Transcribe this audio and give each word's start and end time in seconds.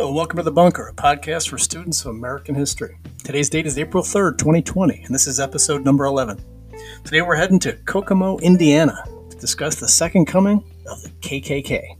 Hello, 0.00 0.12
welcome 0.12 0.38
to 0.38 0.42
The 0.42 0.50
Bunker, 0.50 0.88
a 0.88 0.94
podcast 0.94 1.50
for 1.50 1.58
students 1.58 2.00
of 2.06 2.12
American 2.12 2.54
history. 2.54 2.96
Today's 3.22 3.50
date 3.50 3.66
is 3.66 3.78
April 3.78 4.02
3rd, 4.02 4.38
2020, 4.38 5.02
and 5.02 5.14
this 5.14 5.26
is 5.26 5.38
episode 5.38 5.84
number 5.84 6.06
11. 6.06 6.42
Today 7.04 7.20
we're 7.20 7.36
heading 7.36 7.58
to 7.58 7.74
Kokomo, 7.84 8.38
Indiana 8.38 9.04
to 9.28 9.36
discuss 9.36 9.74
the 9.74 9.86
second 9.86 10.24
coming 10.24 10.64
of 10.88 11.02
the 11.02 11.10
KKK. 11.20 11.98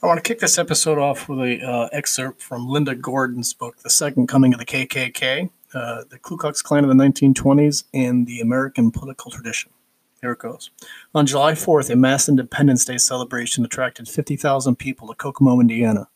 I 0.00 0.06
want 0.06 0.18
to 0.18 0.22
kick 0.22 0.38
this 0.38 0.56
episode 0.56 0.98
off 0.98 1.28
with 1.28 1.40
an 1.40 1.60
uh, 1.60 1.88
excerpt 1.90 2.40
from 2.40 2.68
Linda 2.68 2.94
Gordon's 2.94 3.54
book, 3.54 3.78
The 3.78 3.90
Second 3.90 4.28
Coming 4.28 4.52
of 4.54 4.60
the 4.60 4.66
KKK, 4.66 5.50
uh, 5.74 6.04
the 6.08 6.18
Ku 6.20 6.36
Klux 6.36 6.62
Klan 6.62 6.84
of 6.84 6.96
the 6.96 7.04
1920s, 7.04 7.82
and 7.92 8.24
the 8.24 8.40
American 8.40 8.92
Political 8.92 9.32
Tradition. 9.32 9.72
Here 10.20 10.32
it 10.32 10.38
goes. 10.38 10.70
On 11.14 11.26
July 11.26 11.52
4th, 11.52 11.90
a 11.90 11.96
mass 11.96 12.28
Independence 12.28 12.84
Day 12.84 12.98
celebration 12.98 13.64
attracted 13.64 14.08
50,000 14.08 14.76
people 14.76 15.06
to 15.08 15.14
Kokomo, 15.14 15.60
Indiana. 15.60 16.08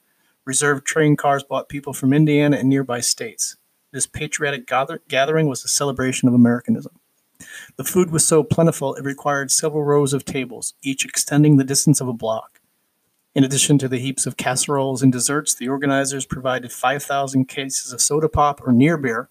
Reserved 0.45 0.85
train 0.85 1.15
cars 1.15 1.45
brought 1.45 1.69
people 1.69 1.93
from 1.93 2.13
Indiana 2.13 2.57
and 2.57 2.69
nearby 2.69 3.01
states. 3.01 3.57
This 3.93 4.07
patriotic 4.07 4.67
gather- 4.67 5.03
gathering 5.07 5.47
was 5.47 5.65
a 5.65 5.69
celebration 5.69 6.27
of 6.27 6.35
Americanism. 6.35 6.99
The 7.77 7.85
food 7.85 8.11
was 8.11 8.27
so 8.27 8.43
plentiful 8.43 8.95
it 8.95 9.05
required 9.05 9.51
several 9.51 9.85
rows 9.85 10.13
of 10.13 10.25
tables, 10.25 10.75
each 10.83 11.05
extending 11.05 11.57
the 11.57 11.65
distance 11.65 12.01
of 12.01 12.09
a 12.09 12.13
block. 12.13 12.61
In 13.35 13.45
addition 13.45 13.79
to 13.79 13.89
the 13.89 13.99
heaps 13.99 14.27
of 14.27 14.37
casseroles 14.37 15.03
and 15.03 15.13
desserts, 15.13 15.55
the 15.55 15.69
organizers 15.69 16.27
provided 16.27 16.73
5,000 16.73 17.47
cases 17.47 17.93
of 17.93 18.01
soda 18.01 18.29
pop 18.29 18.61
or 18.67 18.73
near 18.73 18.97
beer, 18.97 19.29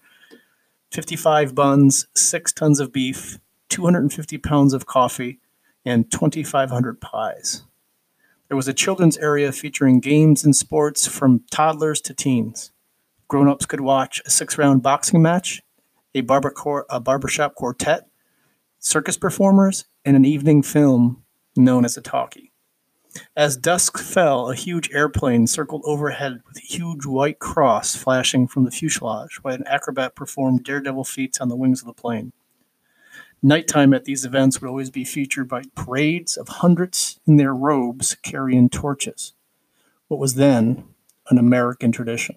55 0.90 1.54
buns, 1.54 2.06
6 2.14 2.52
tons 2.52 2.80
of 2.80 2.92
beef, 2.92 3.38
250 3.72 4.36
pounds 4.36 4.74
of 4.74 4.84
coffee, 4.84 5.40
and 5.84 6.10
2,500 6.12 7.00
pies. 7.00 7.62
There 8.48 8.56
was 8.56 8.68
a 8.68 8.74
children's 8.74 9.16
area 9.16 9.50
featuring 9.50 9.98
games 9.98 10.44
and 10.44 10.54
sports 10.54 11.06
from 11.06 11.44
toddlers 11.50 12.02
to 12.02 12.12
teens. 12.12 12.70
Grown 13.28 13.48
ups 13.48 13.64
could 13.64 13.80
watch 13.80 14.20
a 14.26 14.30
six 14.30 14.58
round 14.58 14.82
boxing 14.82 15.22
match, 15.22 15.62
a, 16.14 16.20
barber 16.20 16.54
a 16.90 17.00
barbershop 17.00 17.54
quartet, 17.54 18.08
circus 18.78 19.16
performers, 19.16 19.86
and 20.04 20.16
an 20.16 20.26
evening 20.26 20.62
film 20.62 21.24
known 21.56 21.86
as 21.86 21.96
a 21.96 22.02
talkie. 22.02 22.52
As 23.34 23.56
dusk 23.56 23.96
fell, 23.96 24.50
a 24.50 24.54
huge 24.54 24.90
airplane 24.92 25.46
circled 25.46 25.82
overhead 25.86 26.42
with 26.46 26.58
a 26.58 26.66
huge 26.66 27.06
white 27.06 27.38
cross 27.38 27.96
flashing 27.96 28.46
from 28.46 28.64
the 28.64 28.70
fuselage 28.70 29.38
while 29.42 29.54
an 29.54 29.66
acrobat 29.66 30.14
performed 30.14 30.62
daredevil 30.62 31.04
feats 31.04 31.40
on 31.40 31.48
the 31.48 31.56
wings 31.56 31.80
of 31.80 31.86
the 31.86 31.94
plane. 31.94 32.32
Nighttime 33.42 33.92
at 33.92 34.04
these 34.04 34.24
events 34.24 34.60
would 34.60 34.68
always 34.68 34.90
be 34.90 35.04
featured 35.04 35.48
by 35.48 35.62
parades 35.74 36.36
of 36.36 36.48
hundreds 36.48 37.18
in 37.26 37.38
their 37.38 37.54
robes 37.54 38.14
carrying 38.22 38.68
torches, 38.68 39.32
what 40.06 40.20
was 40.20 40.34
then 40.34 40.84
an 41.28 41.38
American 41.38 41.90
tradition. 41.90 42.36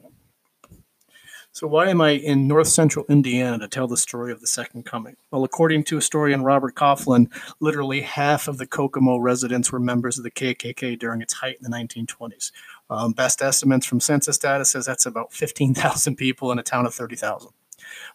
So, 1.55 1.67
why 1.67 1.87
am 1.87 2.01
I 2.01 2.09
in 2.09 2.47
north 2.47 2.67
central 2.67 3.05
Indiana 3.07 3.59
to 3.59 3.67
tell 3.69 3.87
the 3.87 3.95
story 3.95 4.33
of 4.33 4.41
the 4.41 4.47
Second 4.47 4.83
Coming? 4.83 5.15
Well, 5.31 5.45
according 5.45 5.85
to 5.85 5.95
historian 5.95 6.43
Robert 6.43 6.75
Coughlan, 6.75 7.27
literally 7.61 8.01
half 8.01 8.49
of 8.49 8.57
the 8.57 8.67
Kokomo 8.67 9.17
residents 9.17 9.71
were 9.71 9.79
members 9.79 10.17
of 10.17 10.25
the 10.25 10.31
KKK 10.31 10.99
during 10.99 11.21
its 11.21 11.35
height 11.35 11.55
in 11.55 11.63
the 11.63 11.77
1920s. 11.77 12.51
Um, 12.89 13.13
best 13.13 13.41
estimates 13.41 13.85
from 13.85 14.01
census 14.01 14.37
data 14.37 14.65
says 14.65 14.85
that's 14.85 15.05
about 15.05 15.31
15,000 15.31 16.17
people 16.17 16.51
in 16.51 16.59
a 16.59 16.63
town 16.63 16.85
of 16.85 16.93
30,000. 16.93 17.51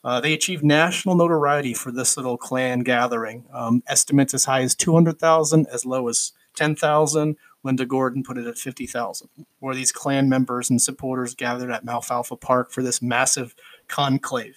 Uh, 0.05 0.21
they 0.21 0.33
achieved 0.33 0.65
national 0.65 1.15
notoriety 1.15 1.75
for 1.75 1.93
this 1.93 2.17
little 2.17 2.37
Klan 2.37 2.81
gathering. 2.81 3.45
Um, 3.53 3.83
estimates 3.87 4.35
as 4.35 4.45
high 4.45 4.63
as 4.63 4.75
200,000, 4.75 5.67
as 5.73 5.85
low 5.85 6.09
as 6.09 6.33
10,000. 6.57 7.37
Linda 7.63 7.85
Gordon 7.85 8.23
put 8.23 8.39
it 8.39 8.47
at 8.47 8.57
50,000, 8.57 9.29
where 9.59 9.75
these 9.75 9.93
Klan 9.93 10.29
members 10.29 10.71
and 10.71 10.81
supporters 10.81 11.35
gathered 11.35 11.71
at 11.71 11.85
Malfalfa 11.85 12.41
Park 12.41 12.73
for 12.73 12.83
this 12.83 13.03
massive 13.03 13.55
conclave. 13.87 14.57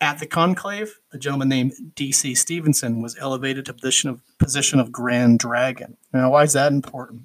At 0.00 0.20
the 0.20 0.26
conclave, 0.26 1.00
a 1.12 1.18
gentleman 1.18 1.48
named 1.48 1.72
D.C. 1.96 2.34
Stephenson 2.36 3.02
was 3.02 3.16
elevated 3.18 3.64
to 3.66 3.74
position 3.74 4.10
of 4.10 4.20
position 4.38 4.78
of 4.78 4.92
Grand 4.92 5.40
Dragon. 5.40 5.96
Now, 6.12 6.30
why 6.30 6.44
is 6.44 6.52
that 6.52 6.72
important? 6.72 7.22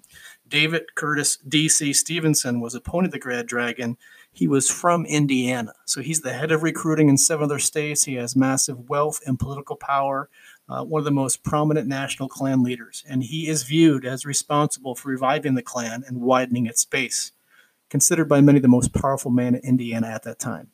David 0.48 0.96
Curtis 0.96 1.38
D.C. 1.38 1.94
Stephenson 1.94 2.62
was 2.62 2.74
appointed 2.74 3.12
the 3.12 3.20
Grand 3.20 3.48
Dragon 3.48 3.98
he 4.34 4.48
was 4.48 4.70
from 4.70 5.06
Indiana. 5.06 5.74
So 5.86 6.02
he's 6.02 6.22
the 6.22 6.34
head 6.34 6.52
of 6.52 6.64
recruiting 6.64 7.08
in 7.08 7.18
seven 7.18 7.46
other 7.46 7.60
states. 7.60 8.04
He 8.04 8.16
has 8.16 8.36
massive 8.36 8.90
wealth 8.90 9.22
and 9.28 9.38
political 9.40 9.76
power, 9.76 10.28
uh, 10.68 10.84
one 10.84 11.00
of 11.00 11.06
the 11.06 11.12
most 11.12 11.44
prominent 11.44 11.88
national 11.88 12.30
Klan 12.30 12.64
leaders. 12.64 13.04
And 13.08 13.24
he 13.24 13.48
is 13.48 13.62
viewed 13.62 14.06
as 14.06 14.26
responsible 14.26 14.96
for 14.96 15.10
reviving 15.10 15.54
the 15.54 15.62
Klan 15.62 16.04
and 16.08 16.20
widening 16.20 16.66
its 16.66 16.84
base, 16.84 17.32
considered 17.92 18.28
by 18.28 18.42
many 18.42 18.60
the 18.60 18.68
most 18.68 18.92
powerful 18.92 19.30
man 19.30 19.54
in 19.54 19.62
Indiana 19.62 20.08
at 20.08 20.24
that 20.24 20.40
time. 20.40 20.70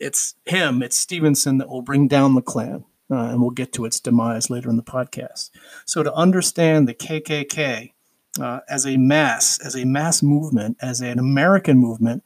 It's 0.00 0.34
him, 0.46 0.82
it's 0.82 0.98
Stephenson, 0.98 1.58
that 1.58 1.68
will 1.68 1.82
bring 1.82 2.08
down 2.08 2.34
the 2.34 2.42
Klan. 2.42 2.84
Uh, 3.10 3.28
and 3.28 3.42
we'll 3.42 3.50
get 3.50 3.74
to 3.74 3.84
its 3.84 4.00
demise 4.00 4.48
later 4.48 4.70
in 4.70 4.78
the 4.78 4.82
podcast. 4.82 5.50
So, 5.84 6.02
to 6.02 6.14
understand 6.14 6.88
the 6.88 6.94
KKK 6.94 7.92
uh, 8.40 8.60
as 8.70 8.86
a 8.86 8.96
mass, 8.96 9.60
as 9.60 9.76
a 9.76 9.84
mass 9.84 10.22
movement, 10.22 10.78
as 10.80 11.02
an 11.02 11.18
American 11.18 11.76
movement, 11.76 12.22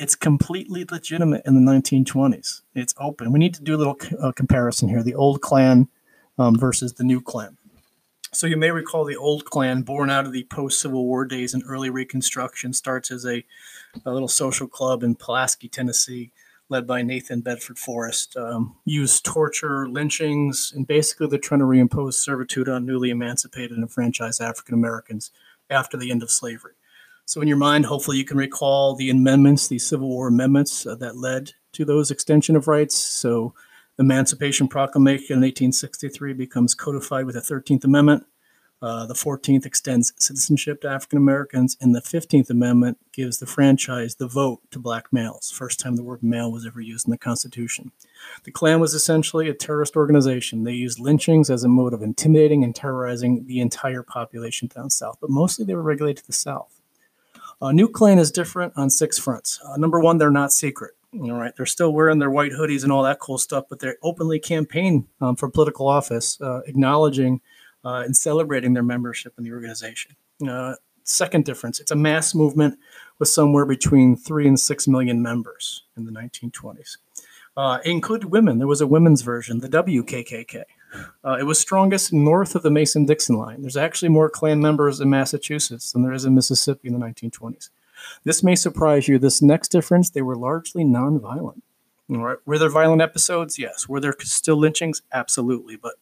it's 0.00 0.14
completely 0.14 0.86
legitimate 0.90 1.42
in 1.44 1.54
the 1.54 1.72
1920s. 1.72 2.62
It's 2.74 2.94
open. 2.98 3.32
We 3.32 3.38
need 3.38 3.52
to 3.54 3.62
do 3.62 3.76
a 3.76 3.78
little 3.78 3.98
uh, 4.20 4.32
comparison 4.32 4.88
here 4.88 5.02
the 5.02 5.14
old 5.14 5.42
Klan 5.42 5.88
um, 6.38 6.58
versus 6.58 6.94
the 6.94 7.04
new 7.04 7.20
Klan. 7.20 7.58
So 8.32 8.46
you 8.46 8.56
may 8.56 8.70
recall 8.70 9.04
the 9.04 9.16
old 9.16 9.44
Klan, 9.44 9.82
born 9.82 10.08
out 10.08 10.24
of 10.24 10.32
the 10.32 10.44
post 10.44 10.80
Civil 10.80 11.04
War 11.04 11.26
days 11.26 11.52
and 11.52 11.62
early 11.66 11.90
Reconstruction, 11.90 12.72
starts 12.72 13.10
as 13.10 13.26
a, 13.26 13.44
a, 14.06 14.12
little 14.12 14.28
social 14.28 14.66
club 14.66 15.02
in 15.02 15.16
Pulaski, 15.16 15.68
Tennessee, 15.68 16.32
led 16.70 16.86
by 16.86 17.02
Nathan 17.02 17.42
Bedford 17.42 17.78
Forrest. 17.78 18.36
Um, 18.36 18.76
used 18.86 19.24
torture, 19.24 19.86
lynchings, 19.86 20.72
and 20.74 20.86
basically 20.86 21.26
they're 21.26 21.38
trying 21.38 21.60
to 21.60 21.66
reimpose 21.66 22.14
servitude 22.14 22.70
on 22.70 22.86
newly 22.86 23.10
emancipated 23.10 23.72
and 23.72 23.82
enfranchised 23.82 24.40
African 24.40 24.74
Americans 24.74 25.30
after 25.68 25.98
the 25.98 26.10
end 26.10 26.22
of 26.22 26.30
slavery. 26.30 26.72
So, 27.30 27.40
in 27.40 27.46
your 27.46 27.58
mind, 27.58 27.86
hopefully, 27.86 28.16
you 28.16 28.24
can 28.24 28.38
recall 28.38 28.96
the 28.96 29.08
amendments, 29.08 29.68
the 29.68 29.78
Civil 29.78 30.08
War 30.08 30.26
amendments 30.26 30.84
uh, 30.84 30.96
that 30.96 31.16
led 31.16 31.52
to 31.74 31.84
those 31.84 32.10
extension 32.10 32.56
of 32.56 32.66
rights. 32.66 32.96
So, 32.96 33.54
Emancipation 34.00 34.66
Proclamation 34.66 35.34
in 35.34 35.42
1863 35.42 36.32
becomes 36.32 36.74
codified 36.74 37.26
with 37.26 37.36
the 37.36 37.40
13th 37.40 37.84
Amendment. 37.84 38.26
Uh, 38.82 39.06
the 39.06 39.14
14th 39.14 39.64
extends 39.64 40.12
citizenship 40.18 40.80
to 40.80 40.88
African 40.88 41.18
Americans, 41.18 41.76
and 41.80 41.94
the 41.94 42.00
15th 42.00 42.50
Amendment 42.50 42.98
gives 43.12 43.38
the 43.38 43.46
franchise 43.46 44.16
the 44.16 44.26
vote 44.26 44.62
to 44.72 44.80
black 44.80 45.12
males. 45.12 45.52
First 45.52 45.78
time 45.78 45.94
the 45.94 46.02
word 46.02 46.24
male 46.24 46.50
was 46.50 46.66
ever 46.66 46.80
used 46.80 47.06
in 47.06 47.12
the 47.12 47.18
Constitution. 47.18 47.92
The 48.42 48.50
Klan 48.50 48.80
was 48.80 48.92
essentially 48.92 49.48
a 49.48 49.54
terrorist 49.54 49.94
organization. 49.94 50.64
They 50.64 50.72
used 50.72 50.98
lynchings 50.98 51.48
as 51.48 51.62
a 51.62 51.68
mode 51.68 51.94
of 51.94 52.02
intimidating 52.02 52.64
and 52.64 52.74
terrorizing 52.74 53.46
the 53.46 53.60
entire 53.60 54.02
population 54.02 54.66
down 54.66 54.90
south, 54.90 55.18
but 55.20 55.30
mostly 55.30 55.64
they 55.64 55.76
were 55.76 55.82
regulated 55.82 56.24
to 56.24 56.26
the 56.26 56.32
south. 56.32 56.79
Uh, 57.60 57.72
New 57.72 57.88
Klan 57.88 58.18
is 58.18 58.30
different 58.30 58.72
on 58.76 58.88
six 58.88 59.18
fronts. 59.18 59.60
Uh, 59.64 59.76
number 59.76 60.00
one, 60.00 60.18
they're 60.18 60.30
not 60.30 60.52
secret. 60.52 60.92
All 61.12 61.32
right, 61.32 61.54
they're 61.56 61.66
still 61.66 61.92
wearing 61.92 62.20
their 62.20 62.30
white 62.30 62.52
hoodies 62.52 62.84
and 62.84 62.92
all 62.92 63.02
that 63.02 63.18
cool 63.18 63.36
stuff, 63.36 63.64
but 63.68 63.80
they're 63.80 63.96
openly 64.02 64.38
campaign 64.38 65.08
um, 65.20 65.34
for 65.34 65.50
political 65.50 65.88
office, 65.88 66.40
uh, 66.40 66.60
acknowledging 66.66 67.40
uh, 67.84 68.02
and 68.04 68.16
celebrating 68.16 68.74
their 68.74 68.84
membership 68.84 69.34
in 69.36 69.42
the 69.42 69.52
organization. 69.52 70.14
Uh, 70.48 70.74
second 71.02 71.44
difference, 71.44 71.80
it's 71.80 71.90
a 71.90 71.96
mass 71.96 72.34
movement 72.34 72.78
with 73.18 73.28
somewhere 73.28 73.66
between 73.66 74.16
three 74.16 74.46
and 74.46 74.58
six 74.58 74.86
million 74.86 75.20
members 75.20 75.82
in 75.96 76.04
the 76.04 76.12
1920s. 76.12 76.98
Uh, 77.56 77.78
women. 78.24 78.58
There 78.58 78.66
was 78.66 78.80
a 78.80 78.86
women's 78.86 79.22
version, 79.22 79.58
the 79.58 79.68
WKKK. 79.68 80.64
Uh, 81.24 81.36
it 81.38 81.44
was 81.44 81.58
strongest 81.58 82.12
north 82.12 82.54
of 82.54 82.62
the 82.62 82.70
Mason 82.70 83.06
Dixon 83.06 83.36
line. 83.36 83.62
There's 83.62 83.76
actually 83.76 84.08
more 84.08 84.30
Klan 84.30 84.60
members 84.60 85.00
in 85.00 85.10
Massachusetts 85.10 85.92
than 85.92 86.02
there 86.02 86.12
is 86.12 86.24
in 86.24 86.34
Mississippi 86.34 86.88
in 86.88 86.98
the 86.98 87.04
1920s. 87.04 87.70
This 88.24 88.42
may 88.42 88.54
surprise 88.54 89.08
you. 89.08 89.18
This 89.18 89.42
next 89.42 89.68
difference, 89.68 90.10
they 90.10 90.22
were 90.22 90.36
largely 90.36 90.84
nonviolent. 90.84 91.62
Right. 92.08 92.38
Were 92.44 92.58
there 92.58 92.68
violent 92.68 93.02
episodes? 93.02 93.58
Yes. 93.58 93.88
Were 93.88 94.00
there 94.00 94.16
still 94.20 94.56
lynchings? 94.56 95.02
Absolutely. 95.12 95.76
But 95.76 95.94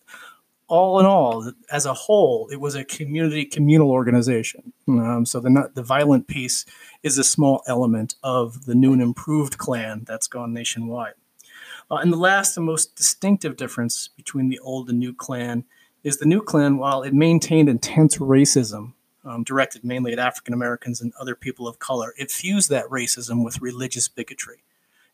all 0.69 1.00
in 1.00 1.06
all, 1.06 1.52
as 1.70 1.87
a 1.87 1.94
whole, 1.94 2.49
it 2.50 2.61
was 2.61 2.75
a 2.75 2.84
community 2.84 3.44
communal 3.44 3.90
organization. 3.90 4.72
Um, 4.87 5.26
so 5.26 5.40
the 5.40 5.50
not, 5.50 5.75
the 5.75 5.82
violent 5.82 6.26
piece 6.26 6.64
is 7.02 7.19
a 7.19 7.25
small 7.25 7.62
element 7.67 8.14
of 8.22 8.67
the 8.67 8.75
new 8.75 8.93
and 8.93 9.02
improved 9.02 9.58
Klan 9.58 10.05
that's 10.06 10.26
gone 10.26 10.52
nationwide. 10.52 11.14
Uh, 11.90 11.96
and 11.96 12.12
the 12.12 12.17
last 12.17 12.56
and 12.56 12.67
most 12.67 12.96
distinctive 12.96 13.56
difference 13.56 14.08
between 14.08 14.49
the 14.49 14.58
old 14.61 14.90
and 14.90 14.99
new 14.99 15.14
Klan 15.14 15.64
is 16.05 16.19
the 16.19 16.26
new 16.26 16.43
Klan, 16.43 16.79
while 16.79 17.02
it 17.02 17.14
maintained 17.14 17.69
intense 17.69 18.19
racism 18.19 18.93
um, 19.25 19.44
directed 19.44 19.85
mainly 19.85 20.12
at 20.12 20.19
African 20.19 20.55
Americans 20.55 21.00
and 21.00 21.12
other 21.20 21.35
people 21.35 21.69
of 21.69 21.79
color, 21.79 22.14
it 22.17 22.31
fused 22.31 22.70
that 22.70 22.87
racism 22.87 23.44
with 23.44 23.61
religious 23.61 24.08
bigotry 24.08 24.62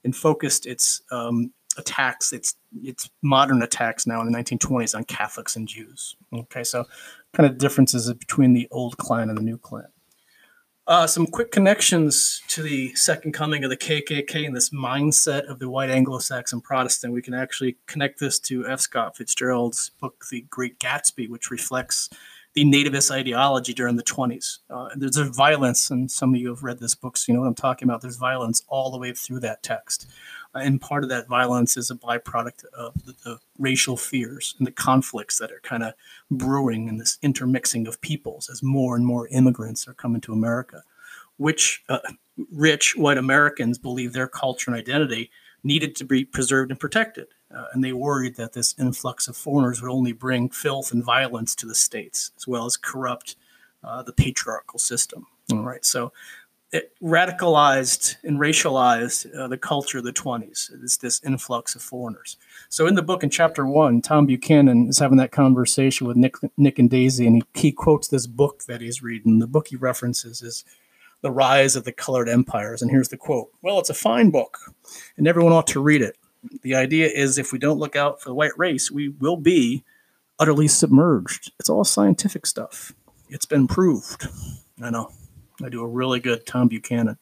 and 0.05 0.15
focused 0.15 0.67
its 0.67 1.03
um, 1.11 1.53
attacks, 1.77 2.33
its 2.33 2.55
its 2.83 3.11
modern 3.23 3.63
attacks 3.63 4.07
now 4.07 4.21
in 4.21 4.31
the 4.31 4.39
1920s 4.39 4.95
on 4.95 5.05
Catholics 5.05 5.57
and 5.57 5.67
Jews. 5.67 6.17
Okay, 6.33 6.65
so 6.65 6.85
kind 7.33 7.49
of 7.51 7.59
differences 7.59 8.13
between 8.13 8.53
the 8.53 8.69
old 8.71 8.97
Klan 8.99 9.29
and 9.29 9.39
the 9.39 9.43
new 9.43 9.59
Klan. 9.59 9.89
Uh, 10.87 11.07
some 11.07 11.27
quick 11.27 11.51
connections 11.51 12.43
to 12.47 12.63
the 12.63 12.95
second 12.95 13.33
coming 13.33 13.65
of 13.65 13.71
the 13.71 13.77
KKK 13.77 14.47
and 14.47 14.55
this 14.55 14.69
mindset 14.69 15.47
of 15.47 15.59
the 15.59 15.71
white 15.71 15.89
Anglo-Saxon 15.89 16.61
Protestant. 16.61 17.15
We 17.15 17.23
can 17.23 17.33
actually 17.33 17.79
connect 17.87 18.21
this 18.21 18.39
to 18.41 18.69
F. 18.69 18.81
Scott 18.81 19.17
Fitzgerald's 19.17 19.93
book, 19.99 20.27
The 20.31 20.43
Great 20.51 20.79
Gatsby, 20.79 21.31
which 21.31 21.51
reflects 21.51 22.11
the 22.53 22.67
nativist 22.67 23.11
ideology 23.11 23.73
during 23.73 23.97
the 23.97 24.03
20s. 24.03 24.59
Uh, 24.69 24.91
there's 24.95 25.17
a 25.17 25.25
violence, 25.25 25.91
and 25.91 26.11
some 26.11 26.35
of 26.35 26.41
you 26.41 26.51
have 26.51 26.63
read 26.63 26.81
this 26.81 26.95
book, 26.95 27.17
so 27.17 27.33
you 27.33 27.35
know 27.35 27.41
what 27.41 27.49
I'm 27.49 27.55
talking 27.55 27.89
about. 27.89 28.03
There's 28.03 28.17
violence 28.17 28.63
all 28.69 28.91
the 28.91 28.99
way 28.99 29.15
through 29.15 29.41
that 29.41 29.63
text. 29.63 30.07
And 30.55 30.81
part 30.81 31.03
of 31.03 31.11
that 31.11 31.29
violence 31.29 31.77
is 31.77 31.91
a 31.91 31.97
byproduct 31.97 32.65
of 32.67 33.05
the, 33.05 33.15
the 33.25 33.39
racial 33.59 33.97
fears 33.97 34.55
and 34.59 34.67
the 34.67 34.73
conflicts 34.73 35.39
that 35.39 35.51
are 35.51 35.61
kind 35.63 35.83
of 35.83 35.95
brewing 36.31 36.89
in 36.89 36.99
this 36.99 37.19
intermixing 37.23 37.87
of 37.87 38.01
peoples 38.01 38.49
as 38.49 38.63
more 38.63 38.95
and 38.97 39.05
more 39.05 39.29
immigrants 39.29 39.89
are 39.89 39.95
coming 39.95 40.21
to 40.23 40.33
America, 40.33 40.83
which 41.37 41.83
uh, 41.89 41.99
rich 42.53 42.97
white 42.97 43.19
Americans 43.19 43.79
believe 43.79 44.13
their 44.13 44.29
culture 44.29 44.71
and 44.71 44.79
identity 44.79 45.31
needed 45.63 45.97
to 45.97 46.05
be 46.05 46.25
preserved 46.25 46.71
and 46.71 46.79
protected. 46.79 47.27
Uh, 47.55 47.67
and 47.73 47.83
they 47.83 47.93
worried 47.93 48.37
that 48.37 48.53
this 48.53 48.75
influx 48.79 49.29
of 49.29 49.37
foreigners 49.37 49.81
would 49.81 49.91
only 49.91 50.13
bring 50.13 50.49
filth 50.49 50.93
and 50.93 51.05
violence 51.05 51.55
to 51.55 51.67
the 51.67 51.75
states, 51.75 52.33
as 52.37 52.47
well 52.47 52.67
as 52.67 52.77
corrupt 52.77 53.37
uh, 53.83 54.03
the 54.03 54.13
patriarchal 54.13 54.79
system. 54.79 55.27
All 55.53 55.63
right, 55.63 55.85
so 55.85 56.13
it 56.75 56.93
radicalized 57.01 58.17
and 58.25 58.41
racialized 58.41 59.33
uh, 59.39 59.47
the 59.47 59.57
culture 59.57 59.99
of 59.99 60.05
the 60.05 60.13
20s. 60.13 60.71
It's 60.83 60.97
this 60.97 61.23
influx 61.25 61.77
of 61.77 61.83
foreigners. 61.83 62.37
So 62.69 62.89
in 62.89 62.97
the 62.97 63.03
book, 63.03 63.23
in 63.23 63.31
chapter 63.31 63.65
one, 63.65 64.03
Tom 64.03 64.27
Buchanan 64.27 64.89
is 64.89 64.99
having 64.99 65.17
that 65.19 65.31
conversation 65.31 66.09
with 66.09 66.17
Nick, 66.17 66.35
Nick 66.57 66.81
and 66.81 66.91
Daisy, 66.91 67.29
and 67.29 67.37
he, 67.37 67.61
he 67.69 67.73
quotes 67.73 68.09
this 68.09 68.27
book 68.27 68.65
that 68.65 68.81
he's 68.81 69.05
reading. 69.05 69.39
The 69.39 69.47
book 69.47 69.69
he 69.69 69.77
references 69.77 70.43
is 70.43 70.65
The 71.23 71.31
Rise 71.31 71.77
of 71.77 71.85
the 71.85 71.93
Colored 71.93 72.29
Empires. 72.29 72.83
And 72.83 72.91
here's 72.91 73.09
the 73.09 73.17
quote 73.17 73.51
Well, 73.63 73.79
it's 73.79 73.91
a 73.91 73.95
fine 73.95 74.31
book, 74.31 74.59
and 75.17 75.29
everyone 75.29 75.53
ought 75.53 75.69
to 75.69 75.81
read 75.81 76.03
it. 76.03 76.19
The 76.63 76.75
idea 76.75 77.07
is 77.07 77.39
if 77.39 77.53
we 77.53 77.61
don't 77.61 77.79
look 77.79 77.95
out 77.95 78.21
for 78.21 78.31
the 78.31 78.35
white 78.35 78.59
race, 78.59 78.91
we 78.91 79.11
will 79.11 79.37
be 79.37 79.85
utterly 80.41 80.67
submerged. 80.67 81.53
It's 81.61 81.71
all 81.71 81.85
scientific 81.85 82.47
stuff. 82.47 82.93
It's 83.29 83.47
been 83.47 83.69
proved. 83.69 84.27
I 84.83 84.91
know. 84.91 85.13
I 85.63 85.69
do 85.69 85.83
a 85.83 85.89
really 85.89 86.21
good 86.21 86.47
Tom 86.47 86.69
Buchanan. 86.69 87.19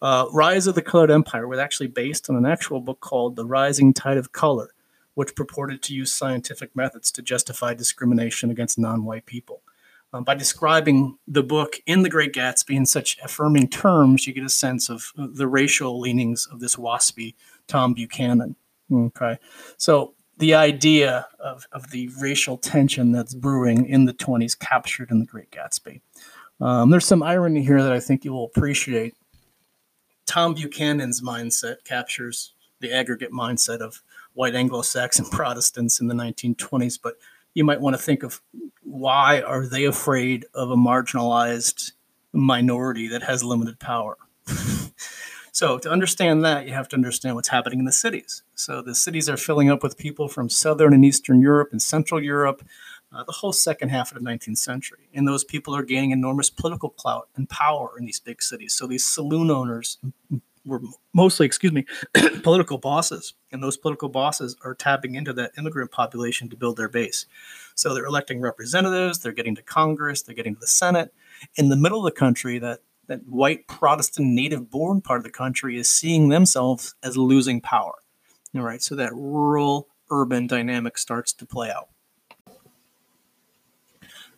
Uh, 0.00 0.26
Rise 0.32 0.66
of 0.66 0.74
the 0.74 0.82
Colored 0.82 1.10
Empire 1.10 1.48
was 1.48 1.58
actually 1.58 1.88
based 1.88 2.30
on 2.30 2.36
an 2.36 2.46
actual 2.46 2.80
book 2.80 3.00
called 3.00 3.36
The 3.36 3.44
Rising 3.44 3.92
Tide 3.92 4.16
of 4.16 4.32
Color, 4.32 4.70
which 5.14 5.34
purported 5.34 5.82
to 5.82 5.94
use 5.94 6.12
scientific 6.12 6.74
methods 6.76 7.10
to 7.12 7.22
justify 7.22 7.74
discrimination 7.74 8.50
against 8.50 8.78
non 8.78 9.04
white 9.04 9.26
people. 9.26 9.62
Um, 10.12 10.22
by 10.22 10.36
describing 10.36 11.18
the 11.26 11.42
book 11.42 11.80
in 11.86 12.02
The 12.02 12.08
Great 12.08 12.32
Gatsby 12.32 12.76
in 12.76 12.86
such 12.86 13.18
affirming 13.24 13.68
terms, 13.68 14.26
you 14.26 14.32
get 14.32 14.44
a 14.44 14.48
sense 14.48 14.88
of 14.88 15.12
the 15.16 15.48
racial 15.48 15.98
leanings 15.98 16.46
of 16.46 16.60
this 16.60 16.76
waspy 16.76 17.34
Tom 17.66 17.94
Buchanan. 17.94 18.54
Okay. 18.92 19.38
So 19.76 20.14
the 20.38 20.54
idea 20.54 21.26
of, 21.40 21.66
of 21.72 21.90
the 21.90 22.10
racial 22.20 22.56
tension 22.56 23.12
that's 23.12 23.34
brewing 23.34 23.86
in 23.86 24.04
the 24.04 24.14
20s 24.14 24.58
captured 24.58 25.10
in 25.10 25.18
The 25.18 25.26
Great 25.26 25.50
Gatsby. 25.50 26.00
Um, 26.64 26.88
there's 26.88 27.04
some 27.04 27.22
irony 27.22 27.62
here 27.62 27.82
that 27.82 27.92
I 27.92 28.00
think 28.00 28.24
you 28.24 28.32
will 28.32 28.46
appreciate. 28.46 29.14
Tom 30.24 30.54
Buchanan's 30.54 31.20
mindset 31.20 31.84
captures 31.84 32.54
the 32.80 32.90
aggregate 32.90 33.32
mindset 33.32 33.80
of 33.80 34.02
white 34.32 34.54
Anglo-Saxon 34.54 35.26
Protestants 35.30 36.00
in 36.00 36.06
the 36.06 36.14
1920s, 36.14 36.98
but 37.00 37.16
you 37.52 37.64
might 37.64 37.82
want 37.82 37.94
to 37.94 38.02
think 38.02 38.22
of 38.22 38.40
why 38.82 39.42
are 39.42 39.66
they 39.66 39.84
afraid 39.84 40.46
of 40.54 40.70
a 40.70 40.76
marginalized 40.76 41.92
minority 42.32 43.08
that 43.08 43.22
has 43.24 43.44
limited 43.44 43.78
power? 43.78 44.16
so 45.52 45.78
to 45.78 45.90
understand 45.90 46.46
that, 46.46 46.66
you 46.66 46.72
have 46.72 46.88
to 46.88 46.96
understand 46.96 47.36
what's 47.36 47.48
happening 47.48 47.78
in 47.78 47.84
the 47.84 47.92
cities. 47.92 48.42
So 48.54 48.80
the 48.80 48.94
cities 48.94 49.28
are 49.28 49.36
filling 49.36 49.68
up 49.68 49.82
with 49.82 49.98
people 49.98 50.28
from 50.28 50.48
Southern 50.48 50.94
and 50.94 51.04
Eastern 51.04 51.42
Europe 51.42 51.68
and 51.72 51.82
Central 51.82 52.22
Europe, 52.22 52.64
uh, 53.14 53.24
the 53.24 53.32
whole 53.32 53.52
second 53.52 53.90
half 53.90 54.12
of 54.12 54.22
the 54.22 54.28
19th 54.28 54.58
century. 54.58 55.08
And 55.14 55.26
those 55.26 55.44
people 55.44 55.74
are 55.74 55.82
gaining 55.82 56.10
enormous 56.10 56.50
political 56.50 56.90
clout 56.90 57.28
and 57.36 57.48
power 57.48 57.92
in 57.98 58.04
these 58.04 58.20
big 58.20 58.42
cities. 58.42 58.74
So 58.74 58.86
these 58.86 59.04
saloon 59.04 59.50
owners 59.50 59.98
were 60.64 60.80
mostly, 61.12 61.46
excuse 61.46 61.72
me, 61.72 61.86
political 62.42 62.78
bosses. 62.78 63.34
And 63.52 63.62
those 63.62 63.76
political 63.76 64.08
bosses 64.08 64.56
are 64.64 64.74
tapping 64.74 65.14
into 65.14 65.32
that 65.34 65.52
immigrant 65.58 65.90
population 65.90 66.48
to 66.48 66.56
build 66.56 66.76
their 66.76 66.88
base. 66.88 67.26
So 67.74 67.94
they're 67.94 68.06
electing 68.06 68.40
representatives, 68.40 69.20
they're 69.20 69.32
getting 69.32 69.54
to 69.56 69.62
Congress, 69.62 70.22
they're 70.22 70.34
getting 70.34 70.54
to 70.54 70.60
the 70.60 70.66
Senate. 70.66 71.12
In 71.56 71.68
the 71.68 71.76
middle 71.76 71.98
of 71.98 72.12
the 72.12 72.18
country, 72.18 72.58
that 72.58 72.80
that 73.06 73.28
white 73.28 73.66
Protestant 73.66 74.28
native 74.28 74.70
born 74.70 75.02
part 75.02 75.18
of 75.18 75.24
the 75.24 75.30
country 75.30 75.76
is 75.76 75.90
seeing 75.90 76.30
themselves 76.30 76.94
as 77.02 77.18
losing 77.18 77.60
power. 77.60 77.96
All 78.54 78.62
right, 78.62 78.82
so 78.82 78.94
that 78.94 79.12
rural 79.14 79.88
urban 80.10 80.46
dynamic 80.46 80.96
starts 80.96 81.32
to 81.34 81.46
play 81.46 81.70
out. 81.70 81.88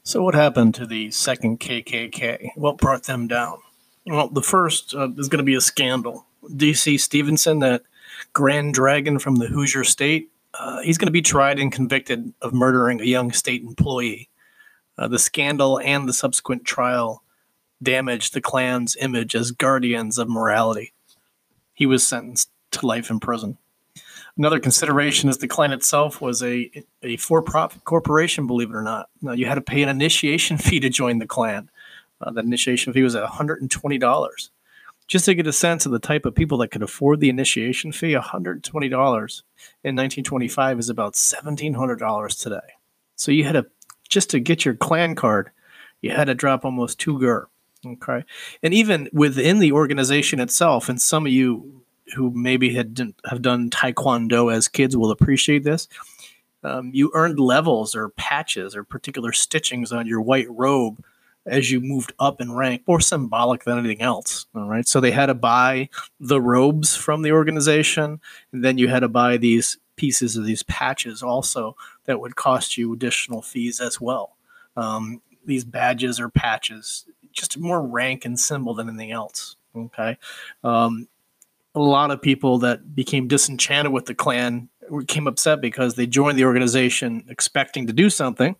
So, 0.06 0.23
what 0.23 0.37
happened 0.37 0.76
to 0.76 0.87
the 0.87 1.11
second 1.11 1.58
KKK? 1.58 2.50
What 2.55 2.79
brought 2.79 3.03
them 3.03 3.26
down? 3.26 3.58
Well, 4.06 4.29
the 4.29 4.41
first 4.41 4.94
uh, 4.94 5.08
is 5.19 5.29
going 5.29 5.38
to 5.38 5.43
be 5.43 5.56
a 5.56 5.61
scandal. 5.61 6.26
D.C. 6.55 6.97
Stephenson, 6.97 7.58
that 7.58 7.82
grand 8.32 8.73
dragon 8.73 9.19
from 9.19 9.35
the 9.35 9.49
Hoosier 9.49 9.82
state, 9.82 10.31
uh, 10.55 10.81
he's 10.82 10.97
going 10.97 11.08
to 11.08 11.12
be 11.12 11.23
tried 11.23 11.58
and 11.58 11.73
convicted 11.73 12.32
of 12.41 12.55
murdering 12.55 13.00
a 13.00 13.05
young 13.05 13.32
state 13.32 13.62
employee. 13.62 14.29
Uh, 14.97 15.08
the 15.08 15.19
scandal 15.19 15.81
and 15.81 16.09
the 16.09 16.12
subsequent 16.12 16.64
trial 16.64 17.25
damaged 17.82 18.32
the 18.32 18.41
Klan's 18.41 18.97
image 19.00 19.35
as 19.35 19.50
guardians 19.50 20.19
of 20.19 20.29
morality. 20.29 20.93
He 21.75 21.85
was 21.85 22.06
sentenced 22.06 22.49
to 22.70 22.87
life 22.87 23.11
in 23.11 23.19
prison. 23.19 23.59
Another 24.38 24.61
consideration 24.61 25.31
is 25.31 25.38
the 25.38 25.49
Klan 25.49 25.73
itself 25.73 26.21
was 26.21 26.43
a, 26.43 26.71
a 27.03 27.17
for 27.17 27.41
profit 27.41 27.85
corporation, 27.85 28.47
believe 28.47 28.71
it 28.71 28.77
or 28.77 28.83
not. 28.83 29.09
Now, 29.23 29.33
you 29.33 29.47
had 29.47 29.55
to 29.55 29.62
pay 29.62 29.83
an 29.83 29.88
initiation 29.88 30.59
fee 30.59 30.81
to 30.81 30.91
join 30.91 31.19
the 31.19 31.27
Klan. 31.27 31.71
Uh, 32.21 32.31
that 32.33 32.44
initiation 32.44 32.93
fee 32.93 33.03
was 33.03 33.15
$120. 33.15 34.49
Just 35.06 35.25
to 35.27 35.35
get 35.35 35.47
a 35.47 35.53
sense 35.53 35.87
of 35.87 35.93
the 35.93 35.99
type 35.99 36.27
of 36.27 36.35
people 36.35 36.59
that 36.59 36.69
could 36.69 36.83
afford 36.83 37.21
the 37.21 37.29
initiation 37.29 37.93
fee, 37.93 38.12
$120 38.12 38.62
in 38.65 39.94
1925 39.94 40.79
is 40.79 40.88
about 40.88 41.15
$1,700 41.15 42.43
today. 42.43 42.57
So 43.14 43.31
you 43.31 43.45
had 43.45 43.52
to, 43.52 43.66
just 44.09 44.31
to 44.31 44.40
get 44.40 44.64
your 44.64 44.75
Klan 44.75 45.14
card, 45.14 45.50
you 46.00 46.11
had 46.11 46.25
to 46.25 46.35
drop 46.35 46.64
almost 46.64 46.99
two 46.99 47.19
gur. 47.21 47.49
Okay. 47.87 48.25
And 48.62 48.75
even 48.75 49.09
within 49.12 49.61
the 49.61 49.73
organization 49.73 50.40
itself, 50.40 50.88
and 50.88 51.00
some 51.00 51.26
of 51.26 51.33
you 51.33 51.83
who 52.15 52.31
maybe 52.31 52.75
had 52.75 53.15
have 53.29 53.43
done 53.43 53.71
taekwondo 53.71 54.53
as 54.53 54.69
kids 54.69 54.97
will 54.97 55.11
appreciate 55.11 55.65
this. 55.65 55.89
Um, 56.63 56.91
you 56.93 57.11
earned 57.15 57.39
levels 57.39 57.95
or 57.95 58.09
patches 58.11 58.75
or 58.75 58.83
particular 58.85 59.31
stitchings 59.31 59.93
on 59.93 60.07
your 60.07 60.21
white 60.21 60.51
robe 60.51 61.03
as 61.47 61.71
you 61.71 61.81
moved 61.81 62.13
up 62.19 62.41
in 62.41 62.53
rank, 62.53 62.83
more 62.89 63.01
symbolic 63.01 63.65
than 63.65 63.79
anything 63.79 64.03
else. 64.03 64.47
All 64.55 64.69
right, 64.69 64.87
so 64.87 65.01
they 65.01 65.13
had 65.13 65.27
to 65.27 65.35
buy 65.35 65.89
the 66.19 66.41
robes 66.41 66.97
from 66.97 67.23
the 67.23 67.33
organization, 67.33 68.21
and 68.53 68.65
then 68.65 68.79
you 68.79 68.89
had 68.89 69.01
to 69.01 69.09
buy 69.09 69.37
these 69.37 69.79
pieces 69.97 70.37
of 70.37 70.45
these 70.45 70.63
patches 70.65 71.23
also 71.23 71.77
that 72.05 72.21
would 72.21 72.37
cost 72.37 72.77
you 72.77 72.93
additional 72.93 73.43
fees 73.43 73.81
as 73.81 74.01
well. 74.01 74.37
Um, 74.77 75.23
these 75.45 75.65
badges 75.65 76.19
or 76.21 76.29
patches, 76.29 77.07
just 77.33 77.59
more 77.59 77.81
rank 77.81 78.25
and 78.25 78.39
symbol 78.39 78.75
than 78.75 78.89
anything 78.89 79.13
else. 79.13 79.57
Okay. 79.75 80.19
Um, 80.65 81.09
a 81.76 81.80
lot 81.80 82.11
of 82.11 82.23
people 82.23 82.59
that 82.59 82.95
became 82.95 83.28
disenchanted 83.28 83.92
with 83.92 84.06
the 84.06 84.14
Klan 84.14 84.71
came 85.06 85.26
upset 85.26 85.61
because 85.61 85.95
they 85.95 86.06
joined 86.06 86.38
the 86.38 86.45
organization 86.45 87.25
expecting 87.28 87.87
to 87.87 87.92
do 87.92 88.09
something. 88.09 88.56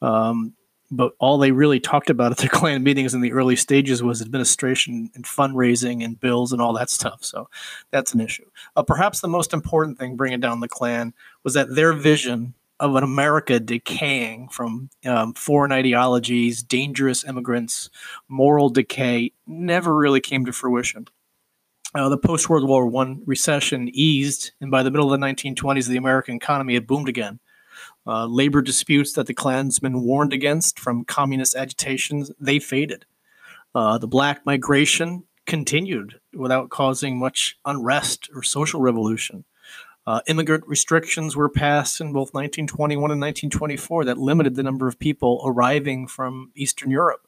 Um, 0.00 0.54
but 0.92 1.12
all 1.18 1.38
they 1.38 1.52
really 1.52 1.80
talked 1.80 2.10
about 2.10 2.32
at 2.32 2.38
their 2.38 2.48
Klan 2.52 2.82
meetings 2.82 3.12
in 3.12 3.20
the 3.20 3.32
early 3.32 3.56
stages 3.56 4.02
was 4.02 4.22
administration 4.22 5.10
and 5.14 5.24
fundraising 5.24 6.04
and 6.04 6.18
bills 6.18 6.52
and 6.52 6.62
all 6.62 6.72
that 6.74 6.90
stuff. 6.90 7.24
So 7.24 7.48
that's 7.90 8.14
an 8.14 8.20
issue. 8.20 8.46
Uh, 8.76 8.82
perhaps 8.82 9.20
the 9.20 9.28
most 9.28 9.52
important 9.52 9.98
thing 9.98 10.16
bringing 10.16 10.40
down 10.40 10.60
the 10.60 10.68
Klan 10.68 11.12
was 11.42 11.54
that 11.54 11.74
their 11.74 11.92
vision 11.92 12.54
of 12.78 12.94
an 12.94 13.04
America 13.04 13.60
decaying 13.60 14.48
from 14.48 14.88
um, 15.04 15.34
foreign 15.34 15.70
ideologies, 15.70 16.62
dangerous 16.62 17.24
immigrants, 17.24 17.90
moral 18.28 18.70
decay 18.70 19.32
never 19.46 19.94
really 19.94 20.20
came 20.20 20.46
to 20.46 20.52
fruition. 20.52 21.06
Uh, 21.92 22.08
the 22.08 22.18
post 22.18 22.48
World 22.48 22.68
War 22.68 22.86
One 22.86 23.22
recession 23.26 23.88
eased, 23.92 24.52
and 24.60 24.70
by 24.70 24.82
the 24.82 24.90
middle 24.90 25.12
of 25.12 25.20
the 25.20 25.26
1920s, 25.26 25.88
the 25.88 25.96
American 25.96 26.36
economy 26.36 26.74
had 26.74 26.86
boomed 26.86 27.08
again. 27.08 27.40
Uh, 28.06 28.26
labor 28.26 28.62
disputes 28.62 29.12
that 29.14 29.26
the 29.26 29.34
Klansmen 29.34 30.02
warned 30.02 30.32
against 30.32 30.78
from 30.78 31.04
communist 31.04 31.56
agitations 31.56 32.30
they 32.38 32.58
faded. 32.58 33.06
Uh, 33.74 33.98
the 33.98 34.06
black 34.06 34.46
migration 34.46 35.24
continued 35.46 36.20
without 36.32 36.70
causing 36.70 37.18
much 37.18 37.58
unrest 37.64 38.30
or 38.34 38.42
social 38.42 38.80
revolution. 38.80 39.44
Uh, 40.06 40.20
immigrant 40.28 40.64
restrictions 40.66 41.36
were 41.36 41.48
passed 41.48 42.00
in 42.00 42.08
both 42.12 42.32
1921 42.32 43.10
and 43.10 43.20
1924 43.20 44.04
that 44.04 44.16
limited 44.16 44.54
the 44.54 44.62
number 44.62 44.88
of 44.88 44.98
people 44.98 45.42
arriving 45.44 46.06
from 46.06 46.50
Eastern 46.54 46.90
Europe. 46.90 47.26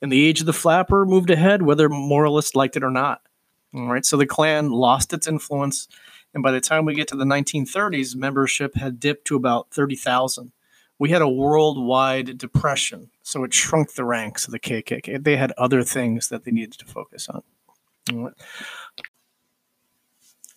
And 0.00 0.10
the 0.10 0.24
age 0.26 0.40
of 0.40 0.46
the 0.46 0.52
flapper 0.52 1.04
moved 1.04 1.30
ahead, 1.30 1.62
whether 1.62 1.88
moralists 1.88 2.54
liked 2.54 2.76
it 2.76 2.84
or 2.84 2.90
not. 2.90 3.22
All 3.78 3.86
right, 3.86 4.04
so 4.04 4.16
the 4.16 4.26
Klan 4.26 4.70
lost 4.70 5.12
its 5.12 5.28
influence, 5.28 5.86
and 6.34 6.42
by 6.42 6.50
the 6.50 6.60
time 6.60 6.84
we 6.84 6.94
get 6.94 7.06
to 7.08 7.16
the 7.16 7.24
1930s, 7.24 8.16
membership 8.16 8.74
had 8.74 8.98
dipped 8.98 9.26
to 9.26 9.36
about 9.36 9.70
30,000. 9.70 10.50
We 10.98 11.10
had 11.10 11.22
a 11.22 11.28
worldwide 11.28 12.38
depression, 12.38 13.10
so 13.22 13.44
it 13.44 13.54
shrunk 13.54 13.94
the 13.94 14.04
ranks 14.04 14.46
of 14.46 14.50
the 14.50 14.58
KKK. 14.58 15.22
They 15.22 15.36
had 15.36 15.52
other 15.56 15.84
things 15.84 16.28
that 16.28 16.42
they 16.42 16.50
needed 16.50 16.72
to 16.72 16.86
focus 16.86 17.28
on. 17.28 17.42
All 18.12 18.24
right. 18.24 18.34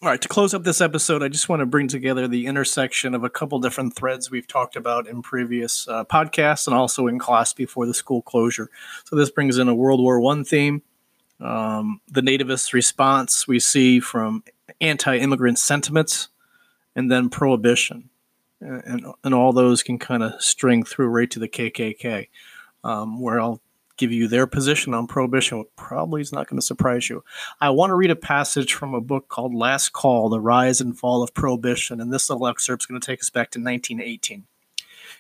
All 0.02 0.10
right, 0.10 0.22
to 0.22 0.28
close 0.28 0.56
up 0.56 0.64
this 0.64 0.82
episode, 0.82 1.22
I 1.22 1.28
just 1.28 1.48
want 1.48 1.60
to 1.60 1.68
bring 1.68 1.88
together 1.88 2.28
the 2.28 2.48
intersection 2.48 3.14
of 3.14 3.24
a 3.24 3.30
couple 3.30 3.60
different 3.60 3.96
threads 3.96 4.32
we've 4.32 4.48
talked 4.48 4.76
about 4.76 5.08
in 5.08 5.22
previous 5.22 5.88
uh, 5.88 6.06
podcasts 6.06 6.66
and 6.66 6.76
also 6.76 7.06
in 7.06 7.20
class 7.20 7.54
before 7.54 7.86
the 7.86 7.94
school 7.94 8.24
closure. 8.24 8.72
So 9.06 9.16
this 9.16 9.30
brings 9.30 9.60
in 9.60 9.68
a 9.68 9.76
World 9.76 10.00
War 10.00 10.20
One 10.20 10.44
theme, 10.44 10.82
um, 11.42 12.02
the 12.08 12.22
nativist 12.22 12.74
response 12.74 13.48
we 13.48 13.60
see 13.60 14.00
from 14.00 14.44
anti-immigrant 14.80 15.60
sentiments, 15.60 16.30
and 16.96 17.12
then 17.12 17.30
prohibition, 17.30 18.10
and 18.60 19.06
and 19.24 19.34
all 19.34 19.54
those 19.54 19.84
can 19.84 19.98
kind 19.98 20.24
of 20.24 20.42
string 20.42 20.84
through 20.84 21.08
right 21.08 21.30
to 21.32 21.40
the 21.40 21.48
KKK, 21.48 22.28
um, 22.84 23.20
where 23.20 23.40
I'll 23.40 23.62
give 23.98 24.12
you 24.12 24.28
their 24.28 24.48
position 24.48 24.94
on 24.94 25.06
prohibition, 25.08 25.64
probably 25.76 26.22
is 26.22 26.32
not 26.32 26.48
going 26.48 26.60
to 26.60 26.66
surprise 26.66 27.10
you. 27.10 27.24
I 27.60 27.70
want 27.70 27.92
to 27.92 27.96
read 27.96 28.10
a 28.10 28.16
passage 28.16 28.74
from 28.74 28.94
a 28.94 29.02
book 29.02 29.28
called 29.28 29.54
Last 29.54 29.94
Call 29.94 30.30
The 30.30 30.40
Rise 30.40 30.82
and 30.82 30.98
Fall 30.98 31.22
of 31.22 31.34
Prohibition, 31.34 32.02
and 32.02 32.12
this 32.12 32.30
little 32.30 32.48
excerpt 32.48 32.84
is 32.84 32.88
going 32.88 33.00
to 33.00 33.06
take 33.06 33.22
us 33.22 33.30
back 33.30 33.52
to 33.52 33.60
1918. 33.60 34.46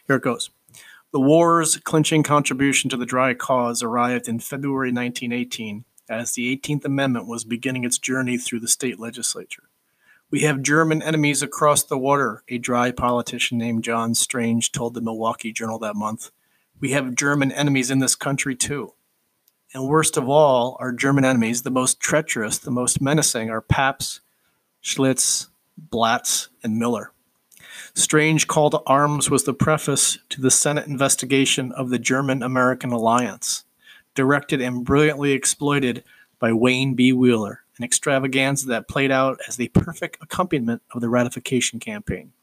Here 0.07 0.15
it 0.15 0.23
goes. 0.23 0.49
The 1.11 1.19
war's 1.19 1.77
clinching 1.77 2.23
contribution 2.23 2.89
to 2.89 2.97
the 2.97 3.05
dry 3.05 3.33
cause 3.33 3.83
arrived 3.83 4.27
in 4.27 4.39
February 4.39 4.91
1918 4.91 5.85
as 6.11 6.33
the 6.33 6.55
18th 6.55 6.83
Amendment 6.83 7.27
was 7.27 7.43
beginning 7.45 7.85
its 7.85 7.97
journey 7.97 8.37
through 8.37 8.59
the 8.59 8.67
state 8.67 8.99
legislature. 8.99 9.63
We 10.29 10.41
have 10.41 10.61
German 10.61 11.01
enemies 11.01 11.41
across 11.41 11.83
the 11.83 11.97
water, 11.97 12.43
a 12.47 12.57
dry 12.57 12.91
politician 12.91 13.57
named 13.57 13.83
John 13.83 14.13
Strange 14.13 14.71
told 14.71 14.93
the 14.93 15.01
Milwaukee 15.01 15.51
Journal 15.51 15.79
that 15.79 15.95
month. 15.95 16.31
We 16.79 16.91
have 16.91 17.15
German 17.15 17.51
enemies 17.51 17.89
in 17.89 17.99
this 17.99 18.15
country 18.15 18.55
too. 18.55 18.93
And 19.73 19.87
worst 19.87 20.17
of 20.17 20.27
all, 20.27 20.77
our 20.79 20.91
German 20.91 21.23
enemies, 21.23 21.61
the 21.61 21.69
most 21.69 21.99
treacherous, 21.99 22.57
the 22.57 22.71
most 22.71 23.01
menacing, 23.01 23.49
are 23.49 23.61
Pabst, 23.61 24.19
Schlitz, 24.83 25.47
Blatz, 25.77 26.49
and 26.61 26.77
Miller. 26.77 27.13
Strange 27.93 28.47
Call 28.47 28.69
to 28.69 28.81
Arms 28.85 29.29
was 29.29 29.43
the 29.43 29.53
preface 29.53 30.17
to 30.29 30.41
the 30.41 30.51
Senate 30.51 30.87
investigation 30.87 31.71
of 31.71 31.89
the 31.89 31.99
German 31.99 32.43
American 32.43 32.91
alliance, 32.91 33.63
directed 34.15 34.61
and 34.61 34.83
brilliantly 34.83 35.31
exploited 35.31 36.03
by 36.39 36.51
Wayne 36.53 36.95
B. 36.95 37.13
Wheeler, 37.13 37.61
an 37.77 37.83
extravaganza 37.83 38.67
that 38.67 38.87
played 38.87 39.11
out 39.11 39.39
as 39.47 39.57
the 39.57 39.69
perfect 39.69 40.17
accompaniment 40.21 40.81
of 40.91 41.01
the 41.01 41.09
ratification 41.09 41.79
campaign. 41.79 42.33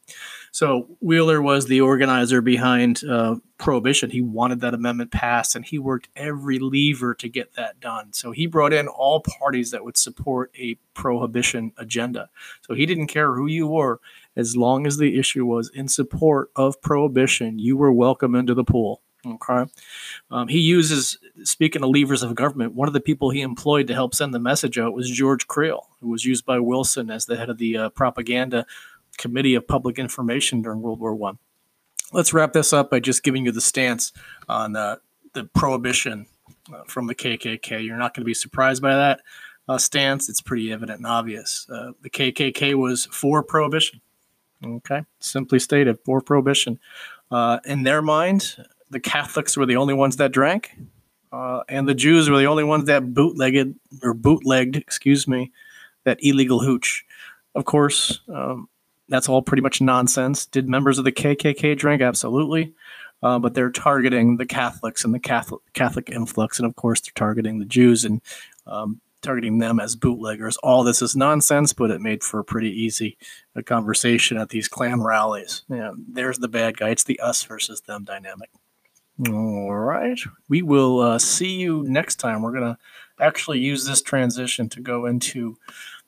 So 0.51 0.87
Wheeler 0.99 1.41
was 1.41 1.67
the 1.67 1.81
organizer 1.81 2.41
behind 2.41 3.03
uh, 3.03 3.35
prohibition. 3.57 4.09
He 4.09 4.21
wanted 4.21 4.61
that 4.61 4.73
amendment 4.73 5.11
passed, 5.11 5.55
and 5.55 5.63
he 5.63 5.77
worked 5.77 6.09
every 6.15 6.57
lever 6.57 7.13
to 7.15 7.29
get 7.29 7.53
that 7.53 7.79
done. 7.79 8.13
So 8.13 8.31
he 8.31 8.47
brought 8.47 8.73
in 8.73 8.87
all 8.87 9.21
parties 9.21 9.71
that 9.71 9.83
would 9.83 9.97
support 9.97 10.51
a 10.57 10.75
prohibition 10.95 11.73
agenda. 11.77 12.29
So 12.61 12.73
he 12.73 12.85
didn't 12.85 13.07
care 13.07 13.35
who 13.35 13.45
you 13.45 13.67
were, 13.67 13.99
as 14.35 14.57
long 14.57 14.87
as 14.87 14.97
the 14.97 15.19
issue 15.19 15.45
was 15.45 15.69
in 15.69 15.87
support 15.87 16.49
of 16.55 16.81
prohibition, 16.81 17.59
you 17.59 17.77
were 17.77 17.91
welcome 17.91 18.33
into 18.33 18.53
the 18.53 18.63
pool. 18.63 19.01
Okay. 19.25 19.65
Um, 20.31 20.47
he 20.47 20.59
uses, 20.59 21.17
speaking 21.43 21.83
of 21.83 21.89
levers 21.89 22.23
of 22.23 22.35
government, 22.35 22.73
one 22.73 22.87
of 22.87 22.93
the 22.93 23.01
people 23.01 23.29
he 23.29 23.41
employed 23.41 23.87
to 23.87 23.93
help 23.93 24.15
send 24.15 24.33
the 24.33 24.39
message 24.39 24.77
out 24.77 24.93
was 24.93 25.09
George 25.09 25.47
Creel, 25.47 25.89
who 25.99 26.07
was 26.07 26.23
used 26.23 26.45
by 26.45 26.59
Wilson 26.59 27.11
as 27.11 27.25
the 27.25 27.35
head 27.35 27.49
of 27.49 27.57
the 27.57 27.77
uh, 27.77 27.89
propaganda 27.89 28.65
Committee 29.17 29.55
of 29.55 29.67
Public 29.67 29.99
Information 29.99 30.61
during 30.61 30.81
World 30.81 31.01
War 31.01 31.13
One. 31.13 31.37
Let's 32.13 32.33
wrap 32.33 32.53
this 32.53 32.71
up 32.73 32.89
by 32.89 33.01
just 33.01 33.23
giving 33.23 33.45
you 33.45 33.51
the 33.51 33.61
stance 33.61 34.13
on 34.47 34.75
uh, 34.75 34.95
the 35.33 35.43
prohibition 35.43 36.25
uh, 36.73 36.83
from 36.87 37.07
the 37.07 37.15
KKK. 37.15 37.85
You're 37.85 37.97
not 37.97 38.13
going 38.13 38.21
to 38.21 38.25
be 38.25 38.33
surprised 38.33 38.81
by 38.81 38.95
that 38.95 39.21
uh, 39.67 39.77
stance. 39.77 40.29
It's 40.29 40.41
pretty 40.41 40.71
evident 40.71 40.99
and 40.99 41.07
obvious. 41.07 41.67
Uh, 41.69 41.91
the 42.01 42.09
KKK 42.09 42.73
was 42.75 43.05
for 43.11 43.43
prohibition. 43.43 44.01
Okay, 44.65 45.03
simply 45.19 45.59
stated, 45.59 45.99
for 46.03 46.21
prohibition. 46.21 46.79
Uh, 47.31 47.59
in 47.65 47.83
their 47.83 48.01
mind, 48.01 48.57
the 48.89 48.99
Catholics 48.99 49.55
were 49.55 49.65
the 49.65 49.75
only 49.75 49.93
ones 49.93 50.17
that 50.17 50.31
drank, 50.31 50.75
uh, 51.31 51.61
and 51.69 51.87
the 51.87 51.93
Jews 51.93 52.29
were 52.29 52.37
the 52.37 52.47
only 52.47 52.63
ones 52.63 52.85
that 52.85 53.13
bootlegged 53.13 53.75
or 54.03 54.13
bootlegged, 54.13 54.75
excuse 54.77 55.27
me, 55.27 55.51
that 56.05 56.17
illegal 56.21 56.59
hooch. 56.59 57.05
Of 57.55 57.65
course, 57.65 58.21
um, 58.33 58.67
that's 59.09 59.29
all 59.29 59.41
pretty 59.41 59.61
much 59.61 59.81
nonsense. 59.81 60.45
Did 60.45 60.69
members 60.69 60.97
of 60.97 61.05
the 61.05 61.11
KKK 61.11 61.77
drink? 61.77 62.01
Absolutely. 62.01 62.73
Uh, 63.21 63.37
but 63.37 63.53
they're 63.53 63.71
targeting 63.71 64.37
the 64.37 64.45
Catholics 64.45 65.03
and 65.03 65.13
the 65.13 65.19
Catholic 65.19 65.61
Catholic 65.73 66.09
influx, 66.09 66.57
and 66.57 66.65
of 66.65 66.75
course 66.75 67.01
they're 67.01 67.11
targeting 67.15 67.59
the 67.59 67.65
Jews 67.65 68.05
and 68.05 68.21
um, 68.65 69.01
targeting 69.21 69.57
them 69.57 69.79
as 69.79 69.97
bootleggers. 69.97 70.55
All 70.57 70.83
this 70.83 71.01
is 71.01 71.17
nonsense, 71.17 71.73
but 71.73 71.91
it 71.91 71.99
made 71.99 72.23
for 72.23 72.39
a 72.39 72.45
pretty 72.45 72.69
easy 72.69 73.17
uh, 73.57 73.61
conversation 73.61 74.37
at 74.37 74.49
these 74.49 74.69
Klan 74.69 75.01
rallies. 75.01 75.63
There's 75.67 76.37
the 76.37 76.47
bad 76.47 76.77
guy. 76.77 76.89
It's 76.89 77.03
the 77.03 77.19
us 77.19 77.43
versus 77.43 77.81
them 77.81 78.05
dynamic. 78.05 78.49
All 79.27 79.73
right, 79.73 80.19
we 80.47 80.61
will 80.61 80.99
uh, 81.01 81.19
see 81.19 81.55
you 81.55 81.83
next 81.83 82.17
time. 82.17 82.41
We're 82.41 82.53
gonna 82.53 82.77
actually 83.19 83.59
use 83.59 83.85
this 83.85 84.01
transition 84.01 84.69
to 84.69 84.79
go 84.79 85.05
into 85.05 85.57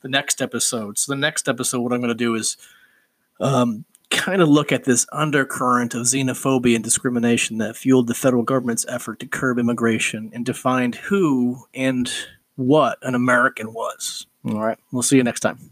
the 0.01 0.09
next 0.09 0.41
episode. 0.41 0.97
So 0.97 1.11
the 1.11 1.19
next 1.19 1.47
episode, 1.47 1.81
what 1.81 1.93
I'm 1.93 1.99
going 1.99 2.09
to 2.09 2.15
do 2.15 2.35
is 2.35 2.57
um, 3.39 3.85
kind 4.09 4.41
of 4.41 4.49
look 4.49 4.71
at 4.71 4.83
this 4.83 5.05
undercurrent 5.11 5.93
of 5.93 6.03
xenophobia 6.03 6.75
and 6.75 6.83
discrimination 6.83 7.57
that 7.59 7.77
fueled 7.77 8.07
the 8.07 8.13
federal 8.13 8.43
government's 8.43 8.85
effort 8.87 9.19
to 9.19 9.27
curb 9.27 9.57
immigration 9.57 10.31
and 10.33 10.45
defined 10.45 10.95
who 10.95 11.65
and 11.73 12.11
what 12.55 12.97
an 13.01 13.15
American 13.15 13.73
was. 13.73 14.27
All 14.45 14.59
right, 14.59 14.77
we'll 14.91 15.03
see 15.03 15.17
you 15.17 15.23
next 15.23 15.41
time. 15.41 15.71